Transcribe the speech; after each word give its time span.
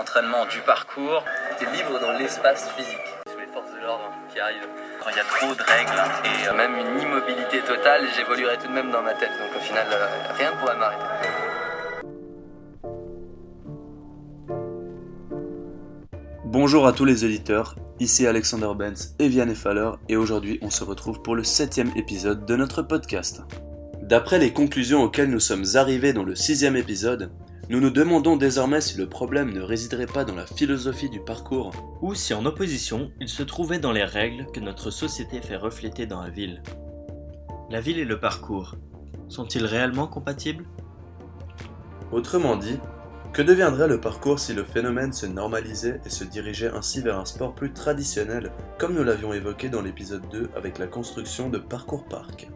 Du 0.00 0.60
parcours. 0.64 1.22
T'es 1.58 1.66
libre 1.76 2.00
dans 2.00 2.12
l'espace 2.12 2.70
physique, 2.70 2.96
sous 3.30 3.38
les 3.38 3.46
forces 3.52 3.70
de 3.70 3.84
l'ordre 3.84 4.10
qui 4.32 4.40
arrivent. 4.40 4.66
Quand 4.98 5.10
il 5.10 5.16
y 5.16 5.20
a 5.20 5.24
trop 5.24 5.54
de 5.54 5.62
règles 5.62 5.92
et 6.24 6.48
euh, 6.48 6.54
même 6.54 6.72
une 6.74 7.02
immobilité 7.02 7.60
totale, 7.60 8.06
j'évoluerai 8.16 8.56
tout 8.56 8.68
de 8.68 8.72
même 8.72 8.90
dans 8.90 9.02
ma 9.02 9.12
tête. 9.12 9.28
Donc 9.38 9.54
au 9.54 9.60
final, 9.60 9.86
euh, 9.92 10.06
rien 10.38 10.52
ne 10.52 10.56
pourra 10.56 10.74
m'arrêter. 10.76 11.04
Bonjour 16.46 16.86
à 16.86 16.94
tous 16.94 17.04
les 17.04 17.24
auditeurs, 17.24 17.76
ici 17.98 18.26
Alexander 18.26 18.70
Benz 18.74 19.14
et 19.18 19.28
Vianney 19.28 19.54
Faller 19.54 19.90
et 20.08 20.16
aujourd'hui 20.16 20.58
on 20.62 20.70
se 20.70 20.82
retrouve 20.82 21.20
pour 21.20 21.36
le 21.36 21.44
septième 21.44 21.92
épisode 21.94 22.46
de 22.46 22.56
notre 22.56 22.80
podcast. 22.80 23.42
D'après 24.00 24.38
les 24.38 24.54
conclusions 24.54 25.02
auxquelles 25.02 25.30
nous 25.30 25.40
sommes 25.40 25.66
arrivés 25.74 26.14
dans 26.14 26.24
le 26.24 26.34
sixième 26.34 26.76
épisode, 26.76 27.30
nous 27.70 27.78
nous 27.78 27.90
demandons 27.90 28.36
désormais 28.36 28.80
si 28.80 28.98
le 28.98 29.08
problème 29.08 29.52
ne 29.52 29.60
résiderait 29.60 30.06
pas 30.06 30.24
dans 30.24 30.34
la 30.34 30.44
philosophie 30.44 31.08
du 31.08 31.20
parcours, 31.20 31.70
ou 32.02 32.16
si 32.16 32.34
en 32.34 32.44
opposition 32.44 33.12
il 33.20 33.28
se 33.28 33.44
trouvait 33.44 33.78
dans 33.78 33.92
les 33.92 34.02
règles 34.02 34.46
que 34.52 34.58
notre 34.58 34.90
société 34.90 35.40
fait 35.40 35.54
refléter 35.54 36.04
dans 36.04 36.20
la 36.20 36.30
ville. 36.30 36.64
La 37.70 37.80
ville 37.80 38.00
et 38.00 38.04
le 38.04 38.18
parcours, 38.18 38.74
sont-ils 39.28 39.64
réellement 39.64 40.08
compatibles? 40.08 40.64
Autrement 42.10 42.56
dit, 42.56 42.80
que 43.32 43.40
deviendrait 43.40 43.86
le 43.86 44.00
parcours 44.00 44.40
si 44.40 44.52
le 44.52 44.64
phénomène 44.64 45.12
se 45.12 45.26
normalisait 45.26 46.00
et 46.04 46.10
se 46.10 46.24
dirigeait 46.24 46.72
ainsi 46.74 47.00
vers 47.00 47.20
un 47.20 47.24
sport 47.24 47.54
plus 47.54 47.72
traditionnel, 47.72 48.50
comme 48.78 48.94
nous 48.94 49.04
l'avions 49.04 49.32
évoqué 49.32 49.68
dans 49.68 49.82
l'épisode 49.82 50.28
2 50.32 50.50
avec 50.56 50.78
la 50.78 50.88
construction 50.88 51.48
de 51.48 51.58
Parcours 51.58 52.04
Parc 52.06 52.48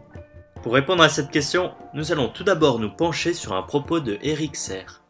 Pour 0.61 0.73
répondre 0.73 1.03
à 1.03 1.07
cette 1.07 1.31
question, 1.31 1.71
nous 1.93 2.11
allons 2.11 2.27
tout 2.27 2.43
d'abord 2.43 2.79
nous 2.79 2.93
pencher 2.93 3.33
sur 3.33 3.53
un 3.53 3.63
propos 3.63 4.01
de 4.01 4.17
Eric 4.21 4.57
Serre. 4.57 5.04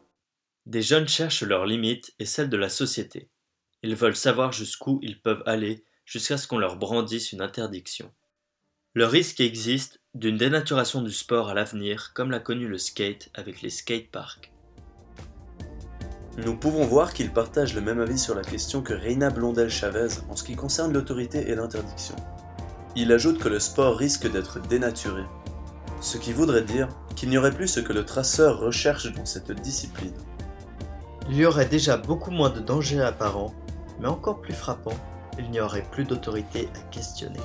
Des 0.65 0.81
jeunes 0.81 1.07
cherchent 1.07 1.43
leurs 1.43 1.67
limites 1.67 2.15
et 2.17 2.25
celles 2.25 2.49
de 2.49 2.57
la 2.57 2.69
société. 2.69 3.29
Ils 3.83 3.95
veulent 3.95 4.15
savoir 4.15 4.51
jusqu'où 4.51 4.99
ils 5.03 5.21
peuvent 5.21 5.43
aller 5.45 5.85
jusqu'à 6.05 6.37
ce 6.37 6.47
qu'on 6.47 6.57
leur 6.57 6.77
brandisse 6.77 7.31
une 7.33 7.41
interdiction. 7.41 8.11
Le 8.95 9.05
risque 9.05 9.41
existe 9.41 10.01
d'une 10.15 10.37
dénaturation 10.37 11.03
du 11.03 11.11
sport 11.11 11.49
à 11.49 11.53
l'avenir 11.53 12.13
comme 12.15 12.31
l'a 12.31 12.39
connu 12.39 12.67
le 12.67 12.79
skate 12.79 13.29
avec 13.35 13.61
les 13.61 13.69
skateparks. 13.69 14.51
Nous 16.37 16.57
pouvons 16.57 16.85
voir 16.85 17.13
qu'il 17.13 17.31
partage 17.31 17.75
le 17.75 17.81
même 17.81 17.99
avis 17.99 18.17
sur 18.17 18.33
la 18.33 18.41
question 18.41 18.81
que 18.81 18.93
Reina 18.93 19.29
Blondel-Chavez 19.29 20.19
en 20.29 20.35
ce 20.35 20.43
qui 20.43 20.55
concerne 20.55 20.93
l'autorité 20.93 21.47
et 21.47 21.55
l'interdiction. 21.55 22.15
Il 22.95 23.11
ajoute 23.11 23.37
que 23.37 23.49
le 23.49 23.59
sport 23.59 23.97
risque 23.97 24.31
d'être 24.31 24.59
dénaturé, 24.61 25.23
ce 26.01 26.17
qui 26.17 26.33
voudrait 26.33 26.63
dire 26.63 26.89
qu'il 27.15 27.29
n'y 27.29 27.37
aurait 27.37 27.53
plus 27.53 27.67
ce 27.67 27.81
que 27.81 27.93
le 27.93 28.03
traceur 28.03 28.59
recherche 28.59 29.11
dans 29.13 29.25
cette 29.25 29.51
discipline. 29.51 30.15
Il 31.29 31.37
y 31.37 31.45
aurait 31.45 31.65
déjà 31.65 31.97
beaucoup 31.97 32.31
moins 32.31 32.51
de 32.51 32.59
dangers 32.59 33.01
apparents, 33.01 33.55
mais 33.99 34.07
encore 34.07 34.41
plus 34.41 34.53
frappant, 34.53 34.97
il 35.39 35.49
n'y 35.49 35.59
aurait 35.59 35.85
plus 35.91 36.05
d'autorité 36.05 36.69
à 36.75 36.79
questionner. 36.91 37.39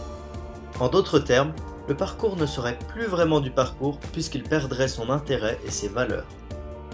En 0.78 0.88
d'autres 0.88 1.18
termes, 1.18 1.52
le 1.88 1.96
parcours 1.96 2.36
ne 2.36 2.46
serait 2.46 2.78
plus 2.88 3.06
vraiment 3.06 3.40
du 3.40 3.50
parcours 3.50 3.98
puisqu'il 4.12 4.42
perdrait 4.42 4.88
son 4.88 5.10
intérêt 5.10 5.58
et 5.66 5.70
ses 5.70 5.88
valeurs. 5.88 6.26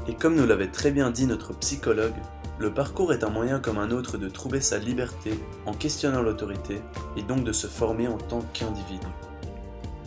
Et 0.09 0.15
comme 0.15 0.37
nous 0.37 0.47
l'avait 0.47 0.71
très 0.71 0.93
bien 0.93 1.11
dit 1.11 1.27
notre 1.27 1.53
psychologue, 1.55 2.15
le 2.59 2.73
parcours 2.73 3.13
est 3.13 3.25
un 3.25 3.31
moyen 3.31 3.59
comme 3.59 3.79
un 3.79 3.91
autre 3.91 4.17
de 4.17 4.29
trouver 4.29 4.61
sa 4.61 4.79
liberté 4.79 5.39
en 5.67 5.75
questionnant 5.75 6.23
l'autorité 6.23 6.81
et 7.17 7.23
donc 7.23 7.45
de 7.45 7.53
se 7.53 7.67
former 7.67 8.09
en 8.09 8.17
tant 8.17 8.43
qu'individu. 8.55 9.07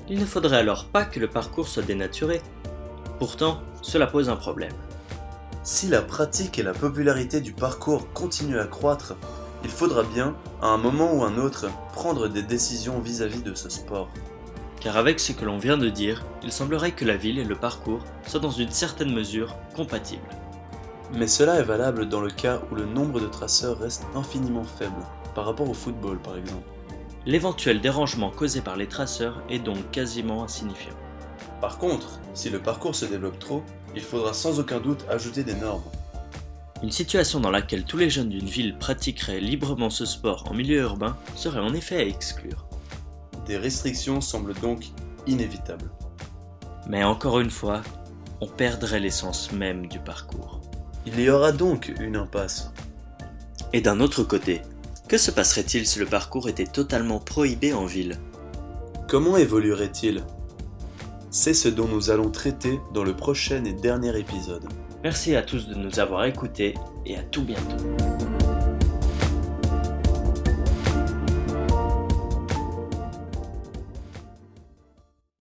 Il 0.07 0.19
ne 0.19 0.25
faudrait 0.25 0.57
alors 0.57 0.85
pas 0.85 1.05
que 1.05 1.19
le 1.19 1.27
parcours 1.27 1.67
soit 1.67 1.83
dénaturé. 1.83 2.41
Pourtant, 3.19 3.59
cela 3.81 4.07
pose 4.07 4.29
un 4.29 4.35
problème. 4.35 4.73
Si 5.63 5.87
la 5.87 6.01
pratique 6.01 6.57
et 6.57 6.63
la 6.63 6.73
popularité 6.73 7.41
du 7.41 7.51
parcours 7.51 8.11
continuent 8.13 8.59
à 8.59 8.65
croître, 8.65 9.15
il 9.63 9.69
faudra 9.69 10.03
bien, 10.03 10.35
à 10.61 10.67
un 10.67 10.77
moment 10.77 11.13
ou 11.13 11.23
un 11.23 11.37
autre, 11.37 11.67
prendre 11.93 12.29
des 12.29 12.43
décisions 12.43 12.99
vis-à-vis 12.99 13.41
de 13.41 13.53
ce 13.53 13.69
sport. 13.69 14.09
Car 14.79 14.95
avec 14.95 15.19
ce 15.19 15.33
que 15.33 15.43
l'on 15.43 15.57
vient 15.57 15.77
de 15.77 15.89
dire, 15.89 16.25
il 16.43 16.53
semblerait 16.53 16.93
que 16.93 17.03
la 17.03 17.17
ville 17.17 17.39
et 17.39 17.43
le 17.43 17.55
parcours 17.55 18.05
soient 18.25 18.39
dans 18.39 18.51
une 18.51 18.71
certaine 18.71 19.13
mesure 19.13 19.57
compatibles. 19.75 20.29
Mais 21.13 21.27
cela 21.27 21.59
est 21.59 21.63
valable 21.63 22.07
dans 22.07 22.21
le 22.21 22.29
cas 22.29 22.61
où 22.71 22.75
le 22.75 22.85
nombre 22.85 23.19
de 23.19 23.27
traceurs 23.27 23.79
reste 23.79 24.05
infiniment 24.15 24.63
faible, 24.63 25.03
par 25.35 25.45
rapport 25.45 25.69
au 25.69 25.73
football 25.73 26.19
par 26.19 26.37
exemple. 26.37 26.69
L'éventuel 27.25 27.81
dérangement 27.81 28.31
causé 28.31 28.61
par 28.61 28.77
les 28.77 28.87
traceurs 28.87 29.43
est 29.49 29.59
donc 29.59 29.91
quasiment 29.91 30.43
insignifiant. 30.43 30.95
Par 31.59 31.77
contre, 31.77 32.21
si 32.33 32.49
le 32.49 32.59
parcours 32.59 32.95
se 32.95 33.05
développe 33.05 33.39
trop, 33.39 33.63
il 33.95 34.01
faudra 34.01 34.33
sans 34.33 34.59
aucun 34.59 34.79
doute 34.79 35.05
ajouter 35.09 35.43
des 35.43 35.55
normes. 35.55 35.83
Une 36.81 36.91
situation 36.91 37.39
dans 37.39 37.51
laquelle 37.51 37.83
tous 37.83 37.97
les 37.97 38.09
jeunes 38.09 38.29
d'une 38.29 38.47
ville 38.47 38.77
pratiqueraient 38.77 39.41
librement 39.41 39.89
ce 39.89 40.05
sport 40.05 40.45
en 40.49 40.53
milieu 40.53 40.79
urbain 40.79 41.17
serait 41.35 41.59
en 41.59 41.73
effet 41.73 41.97
à 41.97 42.05
exclure. 42.05 42.65
Des 43.45 43.57
restrictions 43.57 44.21
semblent 44.21 44.53
donc 44.53 44.85
inévitables. 45.27 45.89
Mais 46.87 47.03
encore 47.03 47.39
une 47.39 47.51
fois, 47.51 47.81
on 48.41 48.47
perdrait 48.47 48.99
l'essence 48.99 49.51
même 49.51 49.87
du 49.87 49.99
parcours. 49.99 50.61
Il 51.05 51.19
y 51.19 51.29
aura 51.29 51.51
donc 51.51 51.93
une 51.99 52.15
impasse. 52.15 52.71
Et 53.73 53.81
d'un 53.81 53.99
autre 53.99 54.23
côté, 54.23 54.61
que 55.07 55.17
se 55.17 55.31
passerait-il 55.31 55.85
si 55.85 55.99
le 55.99 56.05
parcours 56.05 56.47
était 56.47 56.65
totalement 56.65 57.19
prohibé 57.19 57.73
en 57.73 57.85
ville? 57.85 58.17
Comment 59.07 59.37
évoluerait-il? 59.37 60.23
C'est 61.31 61.53
ce 61.53 61.69
dont 61.69 61.87
nous 61.87 62.09
allons 62.09 62.29
traiter 62.29 62.79
dans 62.93 63.03
le 63.03 63.15
prochain 63.15 63.63
et 63.65 63.73
dernier 63.73 64.17
épisode. 64.17 64.63
Merci 65.03 65.35
à 65.35 65.41
tous 65.41 65.67
de 65.67 65.75
nous 65.75 65.99
avoir 65.99 66.25
écoutés 66.25 66.73
et 67.05 67.17
à 67.17 67.23
tout 67.23 67.43
bientôt. 67.43 67.77